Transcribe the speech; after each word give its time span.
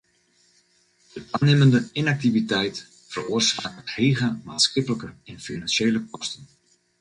De 1.15 1.21
tanimmende 1.33 1.81
ynaktiviteit 2.01 2.79
feroarsaket 3.11 3.93
hege 3.99 4.31
maatskiplike 4.49 5.11
en 5.35 5.45
finansjele 5.51 6.03
kosten. 6.17 6.51